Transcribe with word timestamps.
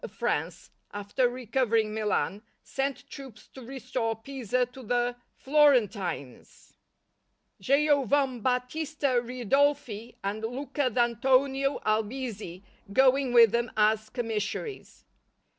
of 0.03 0.11
France, 0.11 0.71
after 0.91 1.29
recovering 1.29 1.93
Milan, 1.93 2.41
sent 2.63 3.07
troops 3.07 3.47
to 3.49 3.61
restore 3.61 4.15
Pisa 4.15 4.65
to 4.65 4.81
the 4.81 5.15
Florentines, 5.35 6.73
Giovambattista 7.61 9.21
Ridolfi 9.23 10.15
and 10.23 10.41
Luca 10.41 10.89
d'Antonio 10.89 11.77
Albizzi 11.85 12.63
going 12.91 13.31
with 13.31 13.51
them 13.51 13.71
as 13.77 14.09
commissaries. 14.09 15.05